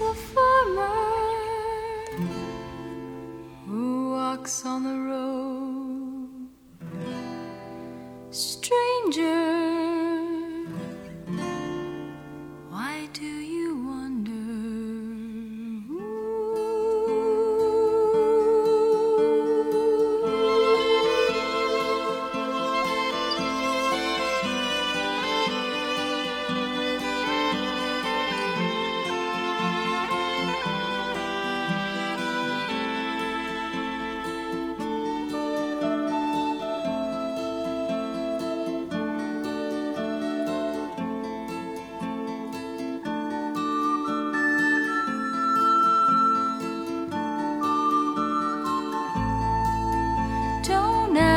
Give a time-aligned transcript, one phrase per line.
[0.00, 0.94] a farmer
[3.66, 5.37] who walks on the road.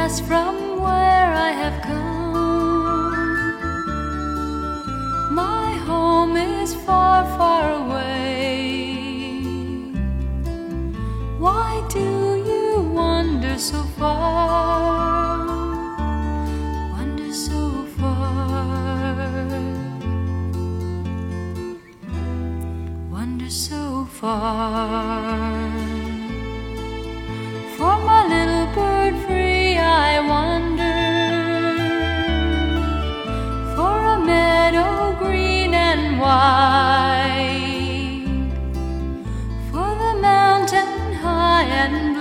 [0.09, 2.33] From where I have come.
[5.31, 8.73] My home is far, far away.
[11.37, 11.99] Why do
[12.49, 15.45] you wander so far?
[16.93, 19.55] Wander so far.
[23.11, 25.50] Wander so far.
[41.81, 42.20] And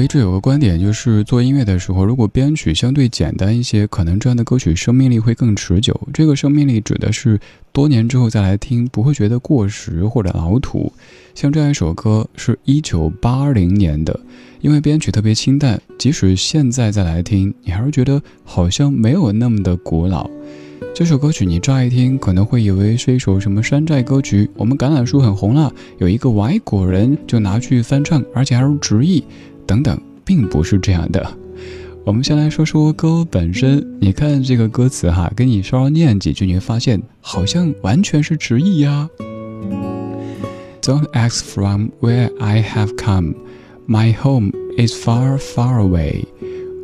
[0.00, 5.94] 我一直有个观点，就是做音乐的时候，如果编曲相对简单一些，可能这样的歌曲生命力会更持久。
[6.14, 7.38] 这个生命力指的是
[7.70, 10.90] 多年之后再来听，不会觉得过时或者老土。
[11.34, 14.18] 像这样一首歌是一九八零年的，
[14.62, 20.30] 因为编曲特别清淡，即使现在再来听，你还是觉得好像没有那么的古老。
[20.94, 29.22] 这首歌曲你乍一听可能会以为是一首什么山寨歌曲，我们橄榄树很红了，有一个外国人就拿去翻唱，而且还是直译，
[29.66, 31.30] 等等，并不是这样的。
[32.04, 39.08] 我们先来说说歌本身，你看这个歌词哈，给你稍稍念几句，你会发现好像完全是直译呀。
[40.80, 43.34] Don't ask from where I have come,
[43.86, 46.24] my home is far, far away.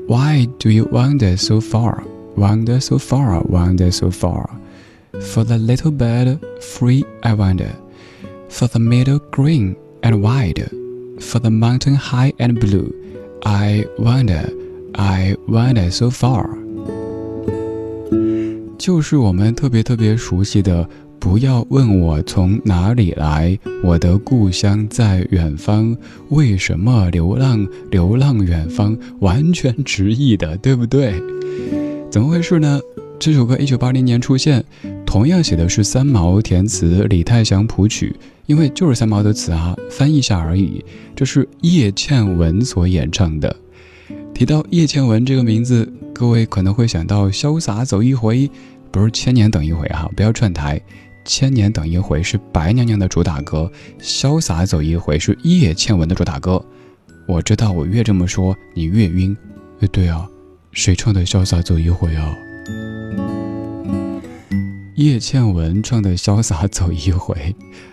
[0.07, 2.03] Why do you wander so far,
[2.37, 4.51] wander so far, wander so far?
[5.19, 7.75] For the little bird free I wander,
[8.51, 10.71] for the meadow green and wide,
[11.19, 12.93] for the mountain high and blue,
[13.43, 14.51] I wonder,
[14.93, 16.49] I wonder so far，
[18.79, 20.89] 就是我们特别特别熟悉的。
[21.19, 25.97] 不要问我从哪里来，我的故乡在远方。
[26.29, 27.67] 为什么流浪？
[27.91, 31.15] 流浪远方，完全直译的，对不对？
[32.11, 32.79] 怎么回事呢？
[33.19, 34.63] 这首歌一九八零年出现，
[35.17, 38.15] 同样写的是三毛填词，李泰祥谱曲，
[38.45, 40.85] 因为就是三毛的词啊，翻译一下而已。
[41.15, 43.57] 这是叶倩文所演唱的。
[44.35, 48.41] 提到叶倩文这个名字，各位可能会想到《潇洒走一回》，
[48.91, 50.79] 不是《千年等一回》哈，不要串台，
[51.25, 53.73] 《千年等一回》是白娘娘的主打歌，
[54.05, 56.63] 《潇洒走一回》是叶倩文的主打歌。
[57.27, 59.35] 我知道，我越这么说，你越晕。
[59.81, 60.29] 哎，对啊，
[60.73, 62.37] 谁唱的《潇洒走一回》啊？
[64.97, 67.35] 叶倩文唱的《潇洒走一回》，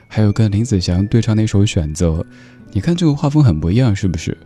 [0.07, 2.11] 还有跟林子祥对唱那首《选择》，
[2.71, 4.37] 你看这个画风很不一样，是不是？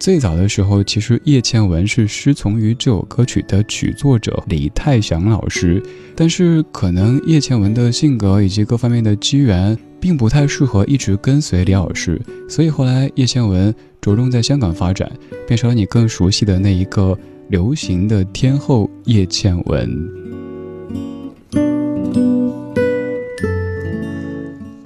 [0.00, 5.82] 最早的时候，其实叶倩文是师从于这首歌曲的曲作者李泰祥老师，
[6.16, 12.18] 但是可能叶倩文的性格以及各方面的机缘，并不太适合一直跟随李老师，
[12.48, 15.12] 所以后来叶倩文着重在香港发展，
[15.46, 17.16] 变成了你更熟悉的那一个
[17.50, 20.41] 流行的天后叶倩文。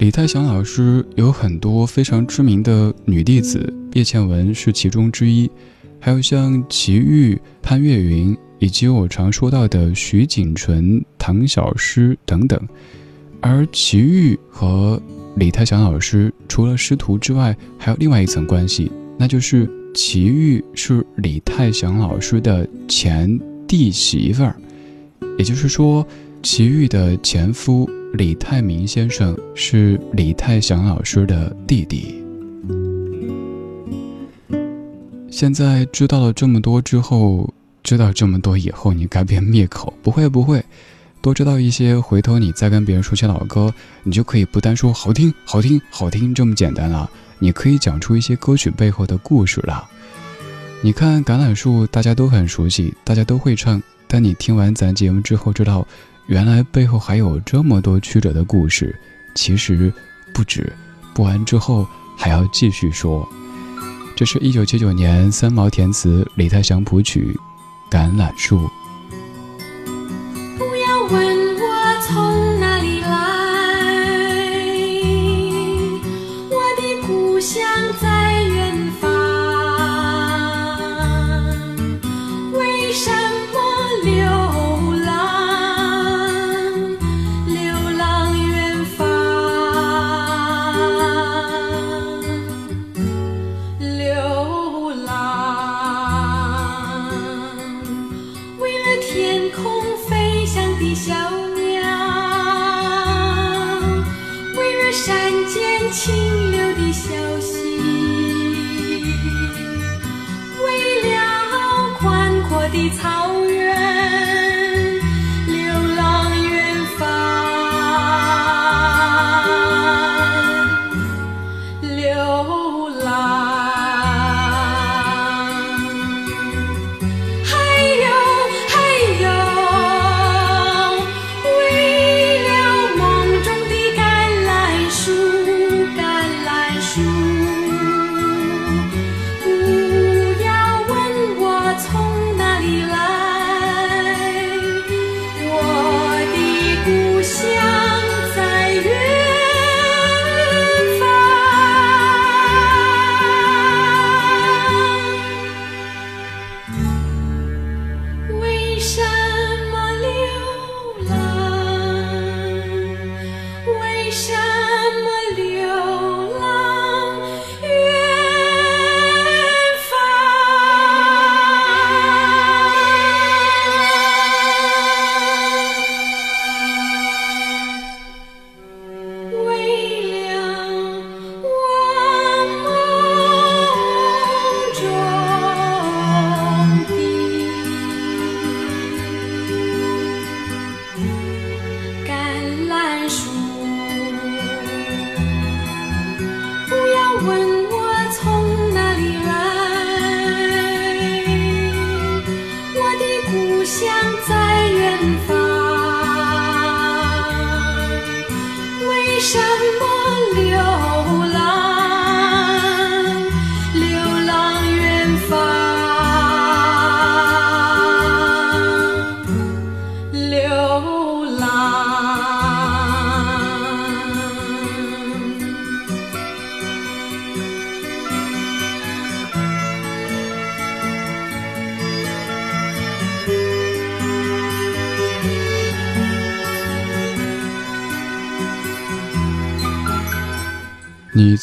[0.07, 5.51] 李泰祥老师有很多非常知名的女弟子，叶倩文是其中之一，
[5.99, 12.57] 还有像齐豫、潘越云，以及我常说到的徐锦纯、唐小诗等等。
[13.41, 14.97] 而齐豫和
[15.35, 23.37] 李泰祥老师除了师徒之外，还有另外一层关系，那就是齐豫是李泰祥老师的前
[23.67, 24.55] 弟媳妇儿，
[25.37, 26.07] 也就是说，
[26.41, 27.89] 齐豫的前夫。
[28.13, 32.23] 李泰明先生是李泰祥老师的弟弟。
[35.29, 39.93] 现在知道了这么多之后，知道这么多以后，你该别灭口？
[40.01, 40.63] 不会不会，
[41.21, 43.73] 多知道一些，回头你再跟别人说起老歌，
[44.03, 47.09] 你就可以不单说好听、好听、好听这么简单了，
[47.39, 49.87] 你可以讲出一些歌曲背后的故事了。
[50.81, 55.85] 你看《橄榄树》，大家都很熟悉，大家都会唱，但你听完咱节目之后，知道。
[56.27, 58.95] 原来背后还有这么多曲折的故事，
[59.33, 59.91] 其实
[60.33, 60.71] 不止。
[61.13, 63.27] 播完之后还要继续说。
[64.15, 67.37] 这是一九七九年三毛填词，李泰祥谱曲，
[67.93, 68.59] 《橄榄树》。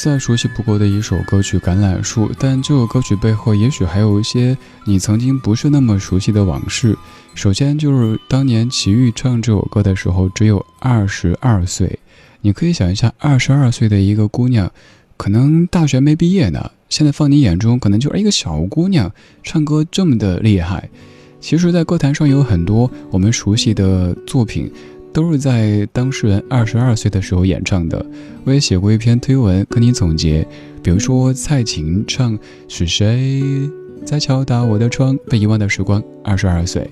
[0.04, 6.94] 再熟悉不过的一首歌曲《橄榄树》，但这首歌曲背后也许还有一些你曾经不是那么熟悉的往事。
[7.34, 11.99] 首先就是当年齐豫唱这首歌的时候只有二十二岁，
[12.42, 14.70] 你可以想一下，二十二岁的一个姑娘，
[15.16, 16.70] 可能大学没毕业呢。
[16.90, 19.11] 现在放你眼中，可能就是一个小姑娘，
[19.42, 20.90] 唱歌这么的厉害。
[21.40, 24.70] 其实，在歌坛上有很多我们熟悉的作品。
[25.14, 28.04] 都是在当事人二十二岁的时候演唱的。
[28.42, 30.47] 我也写过一篇推文跟你总结，
[30.83, 32.37] 比如说蔡琴唱
[32.68, 33.40] 《是谁
[34.04, 36.83] 在敲打我的窗》，被遗忘的时光，二十二岁；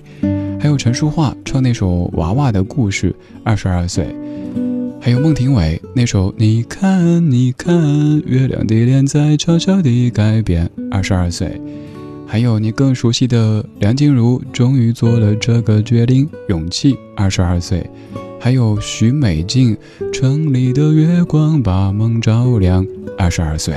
[0.57, 3.11] 还有陈淑桦唱那首《娃娃的故事》，
[3.43, 4.05] 二十二岁；
[5.01, 7.75] 还有孟庭苇那首《你看你看
[8.25, 11.49] 月亮的脸在悄悄地改变》，二十二岁；
[12.33, 17.87] 还有你更熟悉的梁静茹，终于做了这个决定，勇气，二十二岁。
[18.39, 19.77] 还有许美静，
[20.11, 22.83] 城里的月光把梦照亮。
[23.19, 23.75] 二十二岁。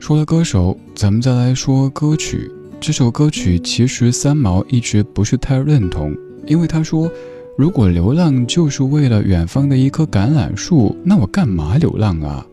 [0.00, 2.50] 说了歌手，咱们再来说歌曲。
[2.80, 6.12] 这首歌曲其实三毛一直不是太认同，
[6.44, 7.08] 因为他说，
[7.56, 12.44] 如果流浪就是为了远方的一棵橄榄树，那我干嘛流浪啊？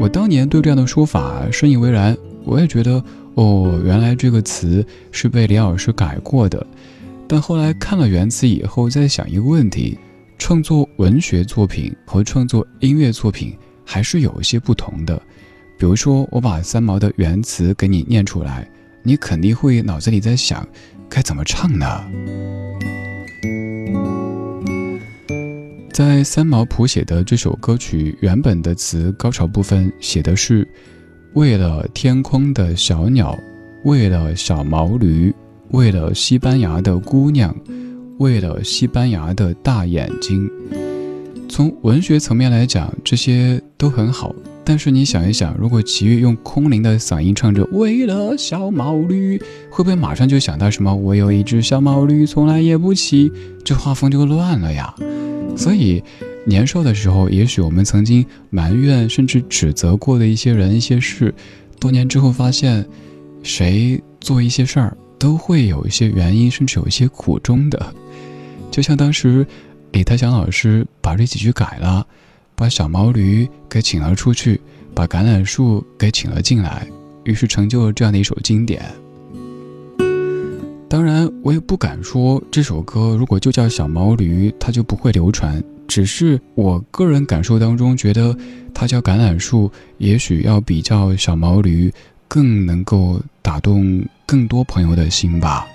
[0.00, 3.02] 我当年对这样的说法深以为然，我也觉得，
[3.34, 6.64] 哦，原来这个词是被李老师改过的。
[7.26, 9.98] 但后来看了原词以后，在想一个问题：
[10.38, 15.20] 创作文学作品和创作音乐作品还是有一些不同的。
[15.78, 18.68] 比如说，我把三毛的原词给你念出来，
[19.02, 20.66] 你肯定会脑子里在想，
[21.08, 22.04] 该怎么唱呢？
[25.92, 30.66] 在三毛谱写的这首歌曲原本的词高潮部分写的是：
[31.34, 33.36] 为了天空的小鸟，
[33.84, 35.34] 为了小毛驴。
[35.70, 37.52] 为了西班牙的姑娘，
[38.18, 40.48] 为了西班牙的大眼睛。
[41.48, 44.32] 从文学层面来讲，这些都很好。
[44.64, 49.36] 但是你想一想，如果齐豫用空灵的嗓音唱着“为了小毛驴”，
[49.68, 53.32] 会不会马上就想到什么“我有一只小毛驴，从来也不骑”？
[53.64, 54.94] 这画风就乱了呀。
[55.56, 56.00] 所以，
[56.44, 61.34] 年少的时候，也许我们曾经埋怨甚至指责过的一些人、一些事，
[61.80, 62.86] 多年之后发现，
[63.42, 64.96] 谁做一些事儿。
[65.16, 67.94] 都会有一些原因，甚至有一些苦衷的。
[68.70, 69.46] 就像当时
[69.92, 72.06] 李泰祥老师把这几句改了，
[72.54, 74.60] 把小毛驴给请了出去，
[74.92, 76.86] 把橄榄树给请了进来，
[77.22, 78.84] 于是成就了这样的一首经典。
[80.90, 85.62] 当然，我也不敢说这首歌如果就叫小毛驴，它就不会流传。
[85.86, 88.36] 只是我个人感受当中觉得，
[88.72, 91.92] 它叫橄榄树，也许要比较小毛驴
[92.28, 94.04] 更能够打动。
[94.26, 95.66] 更多朋友的心吧，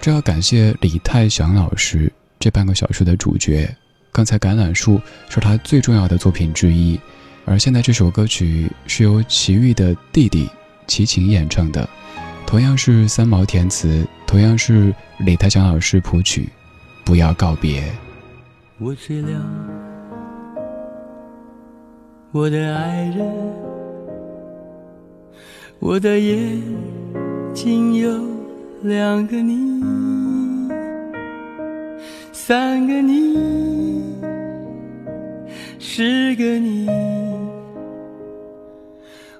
[0.00, 3.68] 这要感谢李泰祥老师这半个小时的主角。
[4.10, 4.96] 刚才《橄榄树》
[5.28, 6.98] 是他最重要的作品之一，
[7.44, 10.48] 而现在这首歌曲是由齐豫的弟弟
[10.86, 11.86] 齐秦演唱的，
[12.46, 16.48] 同样是三毛填词，同样是李泰祥老师谱曲。
[17.04, 17.84] 不要告别。
[18.82, 19.28] 我睡了，
[22.32, 23.30] 我的爱人，
[25.78, 26.62] 我的眼。
[27.52, 28.08] 睛有
[28.82, 29.82] 两个你，
[32.32, 34.14] 三个你，
[35.78, 36.88] 十个你，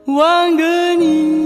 [0.07, 1.41] 万个你。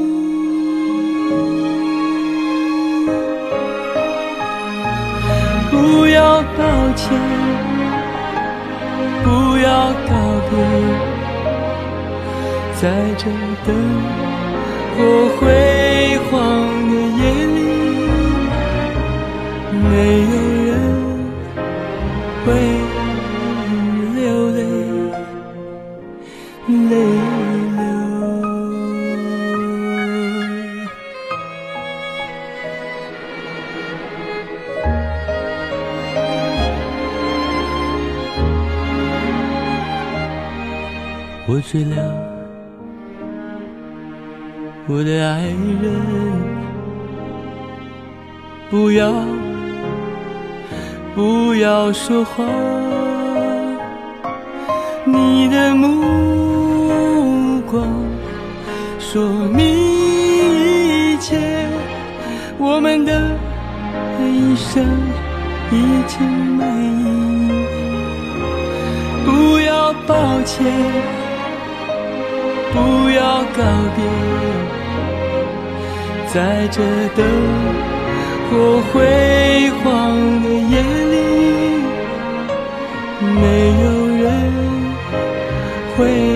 [5.71, 7.13] 不要抱歉，
[9.65, 9.69] 要
[10.09, 10.11] 告
[10.51, 10.53] 别，
[12.81, 12.83] 在
[13.17, 13.25] 这
[13.67, 13.69] 灯
[14.95, 14.99] 火
[15.41, 15.41] 辉
[16.31, 16.33] 煌。
[19.91, 19.91] 没
[20.21, 20.44] 有
[41.67, 41.97] 睡了，
[44.87, 45.41] 我的爱
[45.81, 45.91] 人，
[48.71, 49.11] 不要。
[51.15, 52.45] 不要说话，
[55.07, 57.83] 你的目光
[58.99, 61.39] 说明一切，
[62.59, 63.31] 我们的
[64.21, 64.85] 一生
[65.73, 66.27] 已经
[66.59, 67.49] 满意。
[69.25, 70.67] 不要抱歉，
[72.75, 72.79] 不
[73.11, 73.21] 要
[73.57, 73.63] 告
[73.95, 73.99] 别，
[76.35, 76.83] 在这
[77.15, 77.25] 灯
[78.51, 78.53] 火
[78.93, 79.85] 辉煌
[80.43, 81.15] 的夜里，
[83.41, 83.43] 没
[83.85, 83.85] 有
[84.25, 84.25] 人
[85.97, 86.34] 会。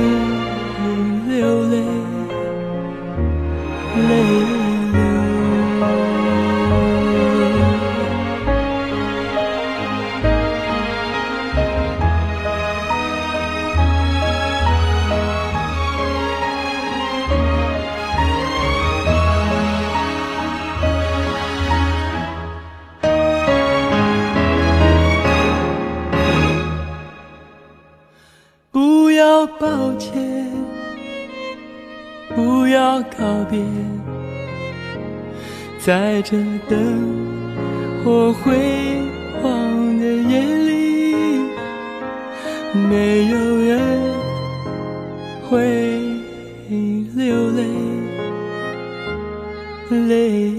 [32.98, 33.60] 要告别，
[35.78, 36.36] 在这
[36.68, 36.76] 灯
[38.02, 38.56] 火辉
[39.40, 41.14] 煌的夜里，
[42.90, 43.78] 没有人
[45.48, 46.00] 会
[47.14, 47.62] 流泪，
[50.08, 50.57] 泪。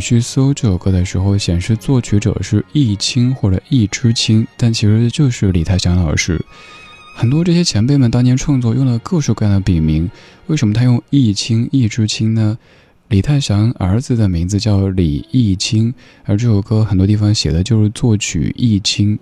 [0.00, 6.44] 去搜这首歌的时候，显示作曲者是易清或者易知清，但其实就是李泰祥老师。
[7.14, 10.10] 很多这些前辈们当年创作用了各式各样的笔名，
[10.46, 12.56] 为什么他用易清、易知清呢？
[13.08, 15.92] 李泰祥儿子的名字叫李易清，
[16.24, 19.18] 而这首歌很多地方写的就是作曲易清。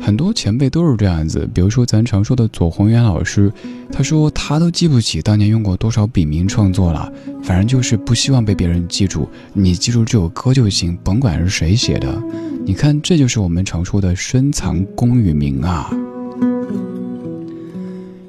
[0.00, 3.52] 很多前辈都是这样子，比如说咱常说的左宏元老师，
[3.92, 12.22] 他说他都记不起当年用过多少笔名创作了，反正就是不希望被别人记住，你记住这首歌就行，甭管是谁写的。
[12.64, 15.90] 你看，这就是我们常说的深藏功与名啊。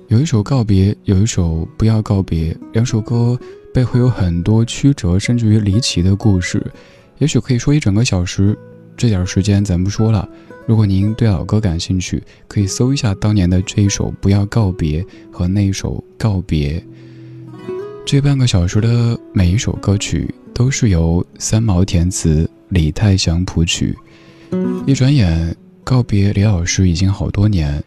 [0.08, 3.40] 有一首告别，有一首不要告别，两首歌
[3.74, 6.66] 背后有很多曲折甚至于离奇的故事，
[7.20, 8.58] 也许可以说一整个小时，
[9.00, 10.28] 这点时间咱不说了。
[10.68, 16.78] 如果您对老歌感兴趣，可以搜一下当年的这一首《不要告别》和那一首《告别》。
[18.06, 23.96] 这半个小时的每一首歌曲都是由三毛填词，李泰祥谱曲。
[24.86, 27.82] 一转眼，告别李老师已经好多年。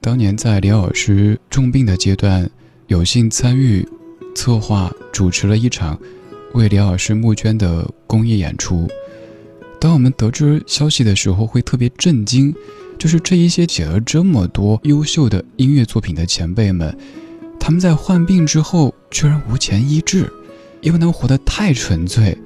[0.00, 2.48] 当年在李老师重病的阶段，
[2.86, 3.86] 有幸参与、
[4.34, 6.00] 策划、主持了一场
[6.54, 8.88] 为李老师募捐的公益演出。
[9.78, 12.54] 当我们得知消息的时候，会特别震惊，
[12.98, 16.96] 就是这一些写了这么多优秀的音乐作品的前辈们，
[17.60, 20.32] 他们在患病之后居然无钱医治，
[20.80, 22.36] 因为他们活得太纯粹，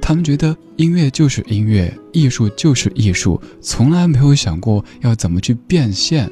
[0.00, 6.30] 他们觉得音乐就是音乐，艺术就是艺术，从来没有想过要怎么去变现。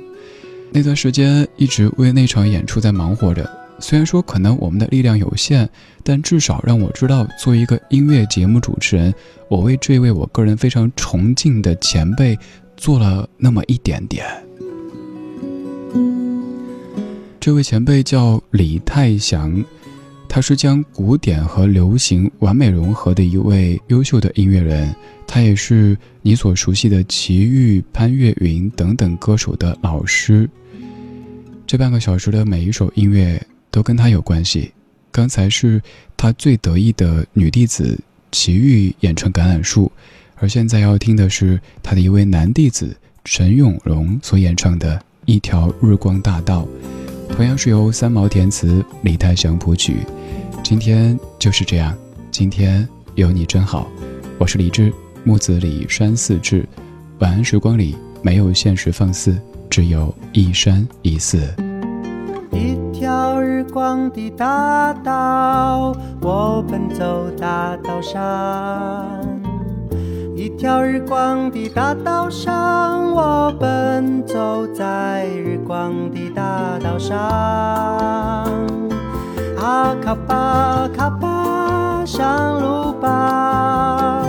[0.73, 3.64] 那段时间一直为那场演出在忙活着。
[3.81, 5.69] 虽然说可能我们的力量有限，
[6.03, 9.13] 但至少让我知道，作为一个音乐节目主持人，
[9.49, 12.39] 我为这位我个人非常崇敬的前辈
[12.77, 14.25] 做了那么一点点。
[17.41, 19.63] 这位前辈叫李泰祥，
[20.29, 24.95] 他是将古典和流行完美融合的一位优秀的音乐人，
[25.27, 30.49] 他也是你所熟悉的齐豫、潘越云等等歌手的老师。
[31.67, 33.39] 这半个小时的每一首音乐。
[33.75, 34.71] 都跟他有关系。
[35.11, 35.83] 刚才是
[36.17, 37.99] 他最得意的女弟子
[38.31, 39.87] 齐豫演唱《橄榄树》，
[40.37, 46.69] 而现在要听的是他的一位男弟子陈永荣所演唱的一条日光大道，
[47.31, 49.97] 同样是由三毛填词，李泰祥谱曲。
[50.63, 51.99] 今天就是这样，
[52.31, 53.91] 今天有你真好。
[54.39, 54.93] 我是李志，
[55.25, 56.65] 木子李山寺志。
[57.19, 59.37] 晚安时光里没有现实放肆，
[59.69, 61.53] 只有一山一寺。
[63.73, 68.21] 光的大道，我奔走大道上。
[70.37, 77.19] 一条日光的大道上，我奔走在日光的大道上。
[79.59, 84.23] 啊，卡巴卡巴，上路吧，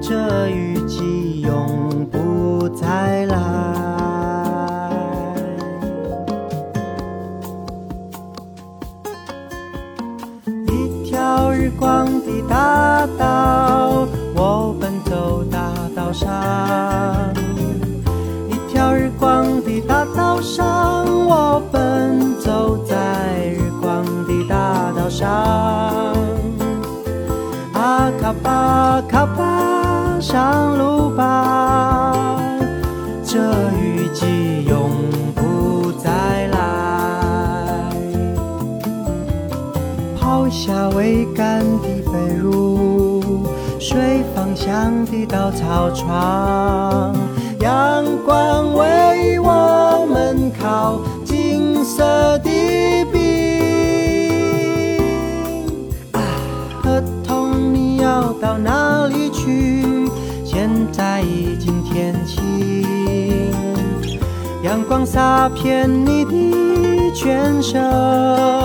[0.00, 3.65] 这雨季永不再来。
[13.18, 16.30] 道，我奔走大道上。
[18.48, 22.94] 一条日光的大道上，我奔走在
[23.50, 25.28] 日光的大道上。
[27.72, 31.05] 阿，卡巴卡巴，上路
[44.56, 47.14] 向的稻草床，
[47.60, 52.50] 阳光为我们烤金色的
[53.12, 53.20] 饼。
[56.12, 56.20] 啊，
[56.82, 59.84] 合同你要到哪里去？
[60.44, 63.52] 现在已经天晴，
[64.64, 68.55] 阳光洒遍你的全身。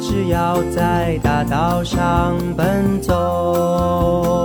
[0.00, 4.40] 只要在大道上奔走。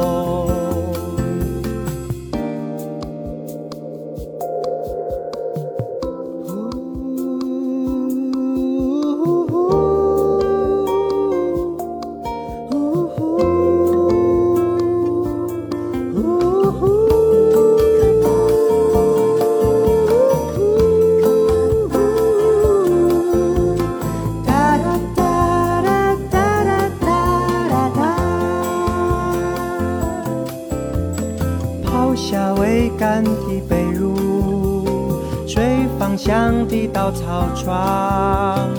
[36.88, 38.70] 到草床，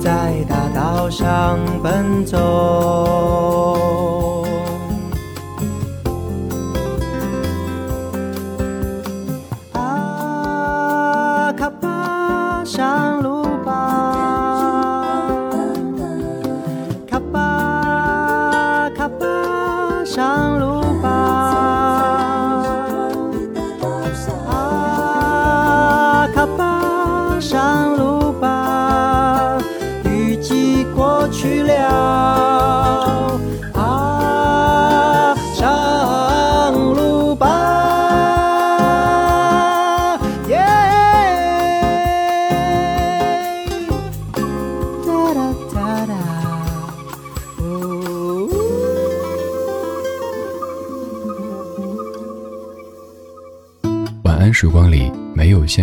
[0.00, 3.61] 在大道上奔走。